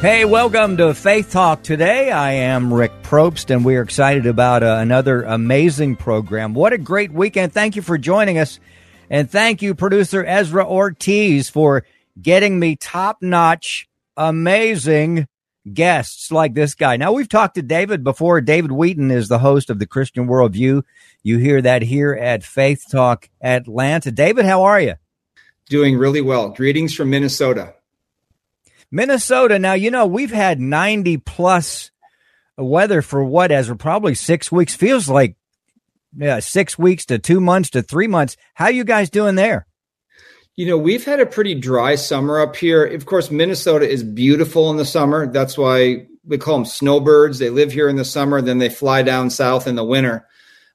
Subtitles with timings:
[0.00, 2.12] Hey, welcome to Faith Talk today.
[2.12, 6.54] I am Rick Probst, and we are excited about uh, another amazing program.
[6.54, 7.52] What a great weekend.
[7.52, 8.60] Thank you for joining us.
[9.10, 11.84] And thank you, producer Ezra Ortiz, for
[12.22, 15.26] getting me top notch, amazing
[15.74, 16.96] guests like this guy.
[16.96, 18.40] Now, we've talked to David before.
[18.40, 20.84] David Wheaton is the host of the Christian Worldview.
[21.24, 24.12] You hear that here at Faith Talk Atlanta.
[24.12, 24.94] David, how are you?
[25.68, 26.50] Doing really well.
[26.50, 27.74] Greetings from Minnesota.
[28.90, 29.58] Minnesota.
[29.58, 31.90] Now, you know, we've had 90 plus
[32.56, 34.74] weather for what, as probably six weeks.
[34.74, 35.36] Feels like
[36.16, 38.36] yeah, six weeks to two months to three months.
[38.54, 39.66] How you guys doing there?
[40.56, 42.84] You know, we've had a pretty dry summer up here.
[42.84, 45.30] Of course, Minnesota is beautiful in the summer.
[45.30, 47.38] That's why we call them snowbirds.
[47.38, 50.26] They live here in the summer, then they fly down south in the winter.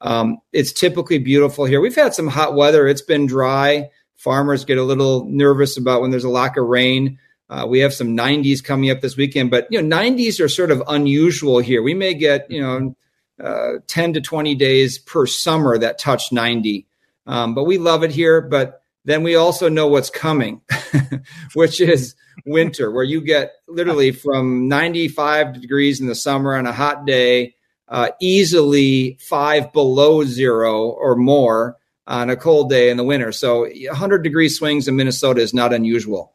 [0.00, 1.80] Um, it's typically beautiful here.
[1.80, 2.86] We've had some hot weather.
[2.86, 3.90] It's been dry.
[4.16, 7.18] Farmers get a little nervous about when there's a lack of rain.
[7.50, 10.70] Uh, we have some 90s coming up this weekend, but you know, 90s are sort
[10.70, 11.82] of unusual here.
[11.82, 12.96] We may get you know
[13.42, 16.86] uh, 10 to 20 days per summer that touch 90,
[17.26, 18.40] um, but we love it here.
[18.40, 20.60] But then we also know what's coming,
[21.54, 26.72] which is winter, where you get literally from 95 degrees in the summer on a
[26.72, 27.54] hot day,
[27.88, 31.76] uh, easily five below zero or more
[32.06, 33.32] on a cold day in the winter.
[33.32, 36.34] So 100 degree swings in Minnesota is not unusual.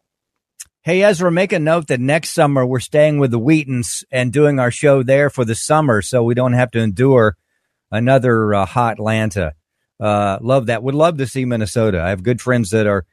[0.85, 4.59] Hey, Ezra, make a note that next summer we're staying with the Wheatons and doing
[4.59, 7.37] our show there for the summer so we don't have to endure
[7.89, 9.53] another uh, hot Atlanta.
[9.97, 10.83] Uh, love that.
[10.83, 12.01] Would love to see Minnesota.
[12.01, 13.05] I have good friends that are,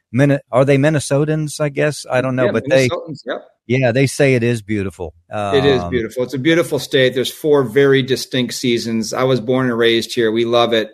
[0.51, 1.61] are they Minnesotans?
[1.61, 2.05] I guess.
[2.11, 2.89] I don't know, yeah, but they,
[3.25, 3.47] yep.
[3.67, 5.13] yeah, they say it is beautiful.
[5.31, 6.23] Um, it is beautiful.
[6.23, 7.15] It's a beautiful state.
[7.15, 9.13] There's four very distinct seasons.
[9.13, 10.29] I was born and raised here.
[10.29, 10.91] We love it.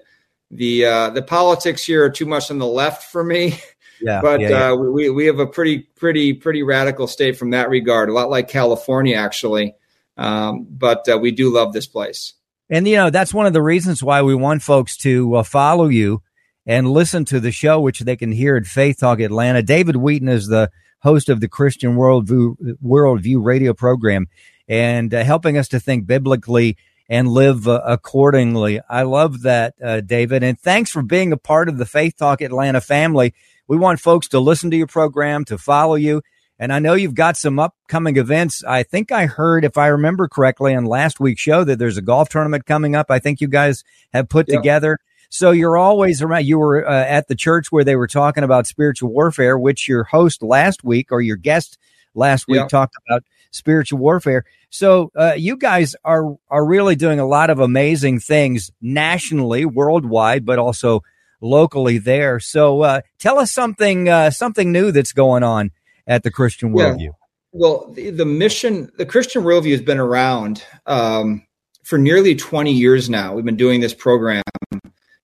[0.52, 3.60] The, uh, the politics here are too much on the left for me.
[4.02, 4.72] Yeah, but yeah, yeah.
[4.72, 8.10] Uh, we we have a pretty pretty pretty radical state from that regard.
[8.10, 9.76] A lot like California, actually.
[10.18, 12.34] Um, but uh, we do love this place.
[12.70, 15.88] And you know that's one of the reasons why we want folks to uh, follow
[15.88, 16.22] you
[16.66, 19.64] and listen to the show, which they can hear at Faith Talk Atlanta.
[19.64, 20.70] David Wheaton is the
[21.00, 24.28] host of the Christian Worldview Worldview radio program
[24.68, 26.78] and uh, helping us to think biblically
[27.10, 28.82] and live uh, accordingly.
[28.90, 32.42] I love that, uh, David, and thanks for being a part of the Faith Talk
[32.42, 33.34] Atlanta family.
[33.68, 36.22] We want folks to listen to your program, to follow you.
[36.60, 38.64] And I know you've got some upcoming events.
[38.64, 42.02] I think I heard, if I remember correctly, on last week's show that there's a
[42.02, 43.12] golf tournament coming up.
[43.12, 43.84] I think you guys
[44.14, 44.60] have put yep.
[44.60, 44.98] together.
[45.30, 46.46] So you're always around.
[46.46, 50.06] You were uh, at the church where they were talking about spiritual warfare, which your
[50.06, 51.78] host last week or your guest
[52.16, 52.70] last week yep.
[52.70, 54.46] talked about spiritual warfare.
[54.70, 60.46] So uh, you guys are are really doing a lot of amazing things nationally, worldwide,
[60.46, 61.04] but also
[61.42, 62.40] locally there.
[62.40, 65.72] So uh, tell us something uh, something new that's going on
[66.06, 67.00] at the Christian Worldview.
[67.02, 67.10] Yeah.
[67.52, 71.46] Well, the, the, mission, the Christian Worldview has been around um,
[71.84, 73.34] for nearly 20 years now.
[73.34, 74.44] We've been doing this program,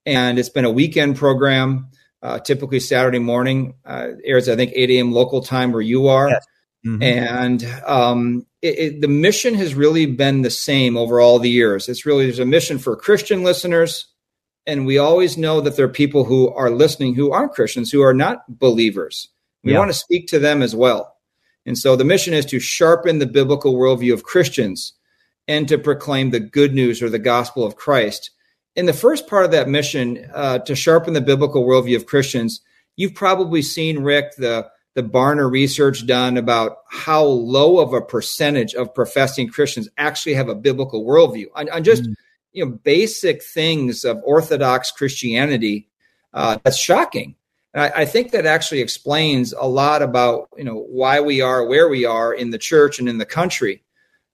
[0.06, 1.90] and it's been a weekend program.
[2.22, 5.12] Uh, typically Saturday morning uh, airs, I think, 8 a.m.
[5.12, 6.30] local time where you are.
[6.30, 6.46] Yes.
[6.86, 7.04] Mm-hmm.
[7.04, 11.90] And um, it, it, the mission has really been the same over all the years.
[11.90, 14.08] It's really there's a mission for Christian listeners,
[14.66, 18.02] and we always know that there are people who are listening who aren't Christians, who
[18.02, 19.30] are not believers.
[19.64, 19.80] We yeah.
[19.80, 21.16] want to speak to them as well.
[21.66, 24.94] And so the mission is to sharpen the biblical worldview of Christians
[25.48, 28.32] and to proclaim the good news or the gospel of Christ.
[28.76, 32.62] In the first part of that mission, uh, to sharpen the biblical worldview of Christians,
[32.96, 38.74] you've probably seen, Rick, the, the Barna research done about how low of a percentage
[38.74, 41.48] of professing Christians actually have a biblical worldview.
[41.56, 42.16] On, on just mm
[42.54, 45.90] you know basic things of Orthodox Christianity.
[46.34, 47.36] Uh, that's shocking.
[47.74, 51.66] And I, I, think that actually explains a lot about you know why we are
[51.66, 53.84] where we are in the church and in the country.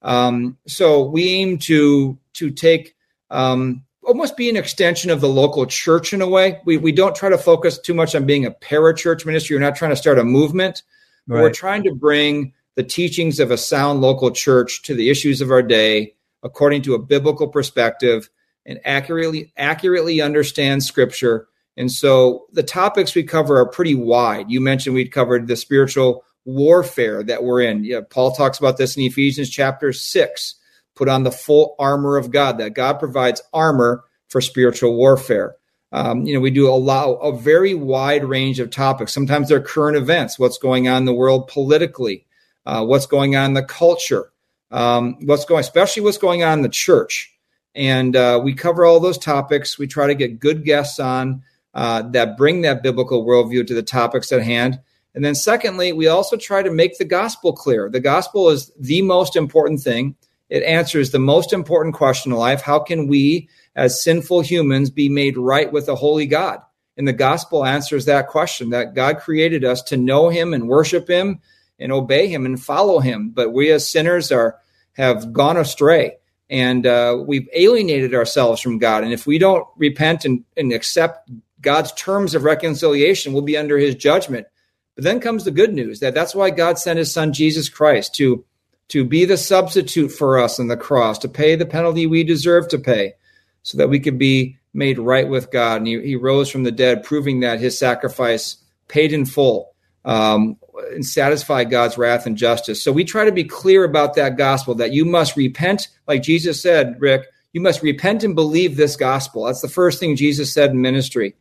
[0.02, 2.96] Um, so we aim to to take
[3.30, 6.62] um, almost be an extension of the local church in a way.
[6.66, 9.56] We we don't try to focus too much on being a parachurch ministry.
[9.56, 10.84] We're not trying to start a movement.
[11.28, 11.42] Right.
[11.42, 15.52] We're trying to bring the teachings of a sound local church to the issues of
[15.52, 18.30] our day according to a biblical perspective
[18.66, 21.48] and accurately accurately understand scripture.
[21.78, 24.52] And so the topics we cover are pretty wide.
[24.52, 27.84] You mentioned we'd covered the spiritual warfare that we're in.
[27.84, 30.56] Yeah, Paul talks about this in Ephesians chapter 6.
[30.96, 35.56] Put on the full armor of God, that God provides armor for spiritual warfare.
[35.92, 39.14] Um, you know, we do allow a very wide range of topics.
[39.14, 42.28] Sometimes they're current events, what's going on in the world politically,
[42.66, 44.32] uh, what's going on in the culture,
[44.72, 47.34] um, what's going, especially what's going on in the church.
[47.76, 49.78] And uh, we cover all those topics.
[49.78, 51.44] We try to get good guests on
[51.74, 54.80] uh, that bring that biblical worldview to the topics at hand.
[55.16, 57.90] And then, secondly, we also try to make the gospel clear.
[57.90, 60.16] The gospel is the most important thing.
[60.50, 65.10] It answers the most important question in life How can we, as sinful humans, be
[65.10, 66.60] made right with a holy God?
[66.98, 71.08] And the gospel answers that question that God created us to know him and worship
[71.08, 71.40] him
[71.80, 73.30] and obey him and follow him.
[73.30, 74.58] But we as sinners are
[74.94, 76.18] have gone astray
[76.50, 79.04] and uh, we've alienated ourselves from God.
[79.04, 81.30] And if we don't repent and, and accept
[81.62, 84.48] God's terms of reconciliation, we'll be under his judgment.
[84.96, 88.16] But then comes the good news that that's why God sent his son Jesus Christ
[88.16, 88.44] to
[88.90, 92.68] to be the substitute for us on the cross, to pay the penalty we deserve
[92.68, 93.14] to pay,
[93.62, 95.78] so that we could be made right with God.
[95.78, 99.76] And he, he rose from the dead, proving that his sacrifice paid in full
[100.10, 100.58] um,
[100.92, 102.84] and satisfy God's wrath and justice.
[102.84, 106.60] So we try to be clear about that gospel that you must repent, like Jesus
[106.60, 109.44] said, Rick, you must repent and believe this gospel.
[109.44, 111.36] That's the first thing Jesus said in ministry.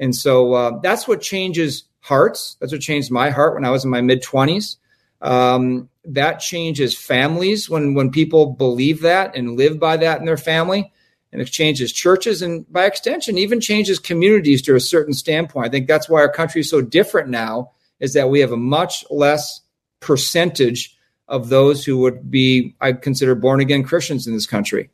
[0.00, 2.56] And so uh, that's what changes hearts.
[2.60, 4.78] That's what changed my heart when I was in my mid 20s.
[5.20, 10.36] Um, that changes families when when people believe that and live by that in their
[10.36, 10.92] family
[11.32, 15.68] and it changes churches and by extension even changes communities to a certain standpoint i
[15.68, 19.04] think that's why our country is so different now is that we have a much
[19.10, 19.60] less
[20.00, 20.96] percentage
[21.26, 24.90] of those who would be i consider born again christians in this country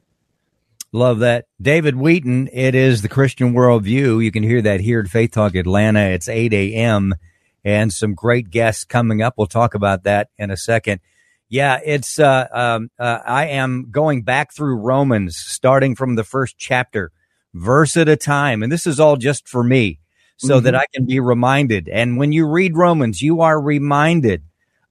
[0.93, 1.47] Love that.
[1.61, 4.23] David Wheaton, it is the Christian worldview.
[4.23, 5.99] You can hear that here at Faith Talk Atlanta.
[5.99, 7.15] It's 8 a.m
[7.65, 9.35] and some great guests coming up.
[9.37, 11.01] We'll talk about that in a second.
[11.49, 16.59] Yeah, it's, uh, um, uh, I am going back through Romans, starting from the first
[16.59, 17.11] chapter,
[17.55, 18.63] verse at a time.
[18.63, 20.01] And this is all just for me
[20.37, 20.65] so mm-hmm.
[20.65, 21.89] that I can be reminded.
[21.89, 24.43] And when you read Romans, you are reminded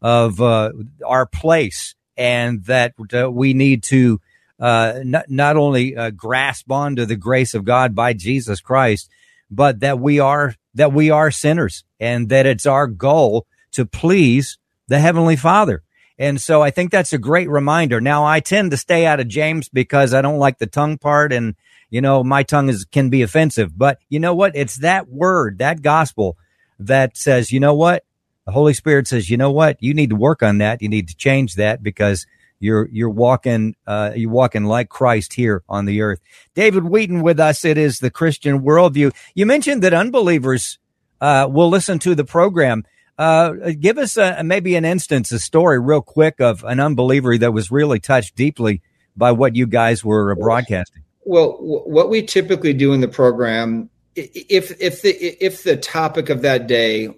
[0.02, 0.72] of, uh,
[1.06, 4.20] our place and that uh, we need to,
[4.60, 9.10] uh, not, not only uh, grasp onto the grace of God by Jesus Christ,
[9.50, 14.58] but that we are that we are sinners and that it's our goal to please
[14.88, 15.84] the heavenly father.
[16.18, 18.00] And so I think that's a great reminder.
[18.00, 21.34] Now I tend to stay out of James because I don't like the tongue part
[21.34, 21.56] and
[21.90, 24.56] you know my tongue is can be offensive, but you know what?
[24.56, 26.38] It's that word, that gospel
[26.80, 28.04] that says, you know what?
[28.46, 29.78] The Holy Spirit says, you know what?
[29.82, 30.82] You need to work on that.
[30.82, 32.26] You need to change that because
[32.60, 36.20] you're you're walking uh, you're walking like Christ here on the earth.
[36.56, 37.66] David Wheaton with us.
[37.66, 39.14] It is the Christian worldview.
[39.36, 40.80] You mentioned that unbelievers
[41.20, 42.84] uh, will listen to the program.
[43.18, 47.54] Uh, give us a, maybe an instance, a story, real quick, of an unbeliever that
[47.54, 48.82] was really touched deeply
[49.16, 51.04] by what you guys were broadcasting.
[51.26, 55.12] Well, what we typically do in the program, if if the
[55.44, 57.10] if the topic of that day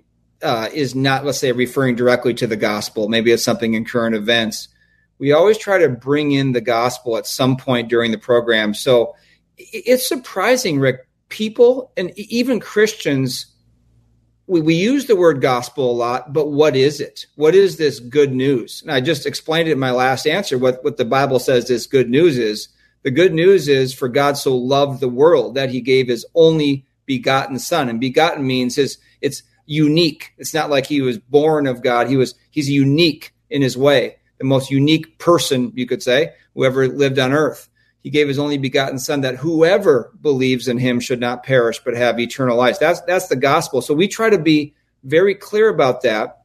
[0.44, 4.16] uh, is not, let's say, referring directly to the gospel, maybe it's something in current
[4.16, 4.68] events
[5.18, 8.74] we always try to bring in the gospel at some point during the program.
[8.74, 9.16] So
[9.58, 11.08] it's surprising, Rick.
[11.30, 13.48] People and even Christians,
[14.48, 17.26] we, we use the word gospel a lot, but what is it?
[17.36, 18.82] What is this good news?
[18.82, 20.58] And I just explained it in my last answer.
[20.58, 22.70] What, what the Bible says this good news is.
[23.04, 26.86] The good news is for God so loved the world that he gave his only
[27.06, 27.88] begotten son.
[27.88, 30.34] And begotten means his it's unique.
[30.38, 32.08] It's not like he was born of God.
[32.08, 36.66] He was he's unique in his way the most unique person, you could say, who
[36.66, 37.70] ever lived on earth.
[38.06, 41.96] He gave his only begotten son that whoever believes in him should not perish but
[41.96, 42.78] have eternal life.
[42.78, 43.82] That's that's the gospel.
[43.82, 46.42] So we try to be very clear about that.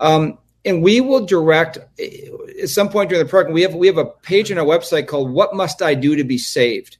[0.00, 0.36] Um,
[0.66, 3.54] and we will direct at some point during the program.
[3.54, 6.24] We have we have a page on our website called "What Must I Do to
[6.24, 6.98] Be Saved?"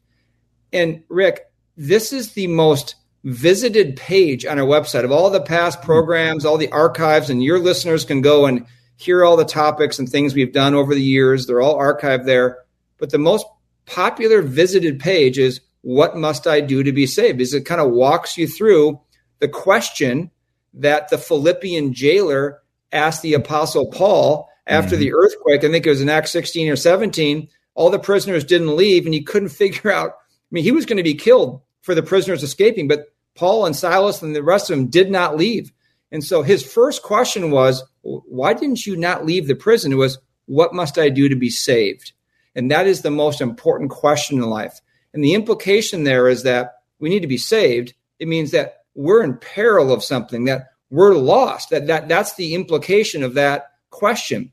[0.72, 1.42] And Rick,
[1.76, 6.56] this is the most visited page on our website of all the past programs, all
[6.56, 8.64] the archives, and your listeners can go and
[8.96, 11.46] hear all the topics and things we've done over the years.
[11.46, 12.60] They're all archived there.
[12.96, 13.44] But the most
[13.88, 17.40] popular visited page is what must I do to be saved?
[17.40, 19.00] Is it kind of walks you through
[19.40, 20.30] the question
[20.74, 22.60] that the Philippian jailer
[22.92, 25.00] asked the apostle Paul after mm-hmm.
[25.00, 25.64] the earthquake.
[25.64, 27.48] I think it was in Acts 16 or 17.
[27.74, 30.10] All the prisoners didn't leave and he couldn't figure out.
[30.10, 33.76] I mean, he was going to be killed for the prisoners escaping, but Paul and
[33.76, 35.72] Silas and the rest of them did not leave.
[36.10, 39.92] And so his first question was, why didn't you not leave the prison?
[39.92, 42.12] It was, what must I do to be saved?
[42.58, 44.80] And that is the most important question in life.
[45.14, 47.94] And the implication there is that we need to be saved.
[48.18, 51.70] It means that we're in peril of something, that we're lost.
[51.70, 54.52] That, that that's the implication of that question.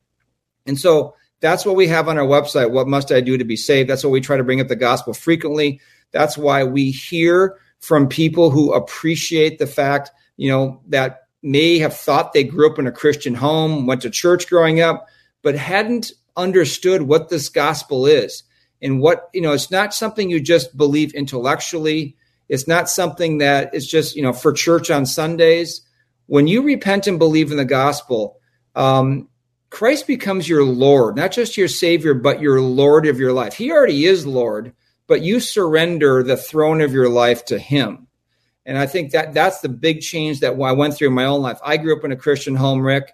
[0.68, 2.70] And so that's what we have on our website.
[2.70, 3.90] What must I do to be saved?
[3.90, 5.82] That's what we try to bring up the gospel frequently.
[6.12, 11.96] That's why we hear from people who appreciate the fact, you know, that may have
[11.96, 15.08] thought they grew up in a Christian home, went to church growing up,
[15.42, 18.44] but hadn't understood what this gospel is
[18.82, 22.16] and what, you know, it's not something you just believe intellectually.
[22.50, 25.82] It's not something that is just, you know, for church on Sundays.
[26.28, 28.40] When you repent and believe in the gospel,
[28.76, 29.30] um,
[29.70, 33.56] Christ becomes your Lord, not just your Savior, but your Lord of your life.
[33.56, 34.74] He already is Lord,
[35.08, 38.08] but you surrender the throne of your life to Him.
[38.66, 41.42] And I think that that's the big change that I went through in my own
[41.42, 41.60] life.
[41.64, 43.12] I grew up in a Christian home, Rick,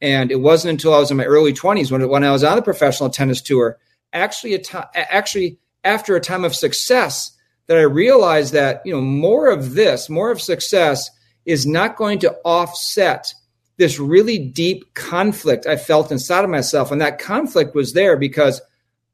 [0.00, 2.56] and it wasn't until I was in my early 20s when, when I was on
[2.56, 3.78] the professional tennis tour,
[4.12, 4.60] actually, a
[4.94, 7.32] actually after a time of success,
[7.66, 11.10] that I realized that you know more of this, more of success,
[11.44, 13.32] is not going to offset
[13.76, 16.90] this really deep conflict I felt inside of myself.
[16.90, 18.60] And that conflict was there because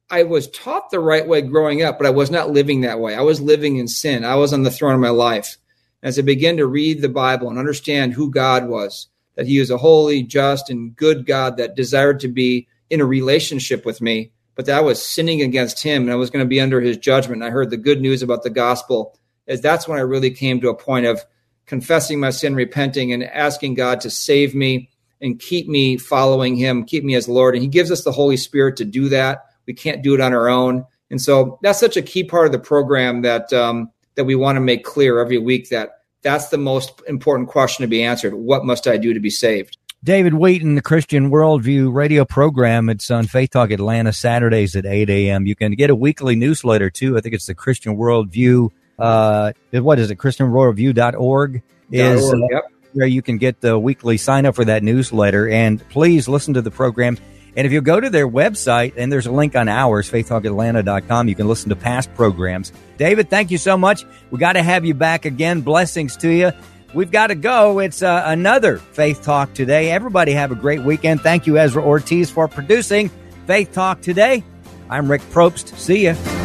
[0.09, 3.15] I was taught the right way growing up, but I was not living that way.
[3.15, 4.25] I was living in sin.
[4.25, 5.57] I was on the throne of my life.
[6.01, 9.69] As I began to read the Bible and understand who God was, that He is
[9.69, 14.31] a holy, just, and good God that desired to be in a relationship with me,
[14.55, 16.97] but that I was sinning against Him and I was going to be under His
[16.97, 17.41] judgment.
[17.41, 19.17] And I heard the good news about the gospel.
[19.47, 21.23] As that's when I really came to a point of
[21.65, 24.89] confessing my sin, repenting, and asking God to save me
[25.21, 27.55] and keep me following Him, keep me as Lord.
[27.55, 29.45] And He gives us the Holy Spirit to do that.
[29.65, 30.85] We can't do it on our own.
[31.09, 34.55] And so that's such a key part of the program that um, that we want
[34.55, 38.33] to make clear every week that that's the most important question to be answered.
[38.33, 39.77] What must I do to be saved?
[40.03, 42.89] David Wheaton, the Christian Worldview radio program.
[42.89, 45.45] It's on Faith Talk Atlanta Saturdays at 8 a.m.
[45.45, 47.17] You can get a weekly newsletter too.
[47.17, 50.17] I think it's the Christian Worldview uh, what is it?
[50.17, 52.63] ChristianWorldview.org is org, yep.
[52.63, 55.49] uh, where you can get the weekly sign up for that newsletter.
[55.49, 57.17] And please listen to the program.
[57.55, 61.35] And if you go to their website, and there's a link on ours, faithtalkatlanta.com, you
[61.35, 62.73] can listen to past programs.
[62.97, 64.05] David, thank you so much.
[64.29, 65.61] We got to have you back again.
[65.61, 66.51] Blessings to you.
[66.93, 67.79] We've got to go.
[67.79, 69.91] It's uh, another Faith Talk today.
[69.91, 71.21] Everybody have a great weekend.
[71.21, 73.09] Thank you, Ezra Ortiz, for producing
[73.47, 74.43] Faith Talk today.
[74.89, 75.77] I'm Rick Probst.
[75.77, 76.44] See you.